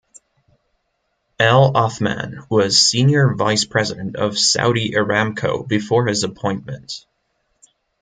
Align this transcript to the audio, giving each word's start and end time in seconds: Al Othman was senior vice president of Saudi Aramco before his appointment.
Al 1.39 1.77
Othman 1.77 2.43
was 2.49 2.81
senior 2.81 3.35
vice 3.35 3.65
president 3.65 4.15
of 4.15 4.35
Saudi 4.35 4.93
Aramco 4.93 5.67
before 5.67 6.07
his 6.07 6.23
appointment. 6.23 7.05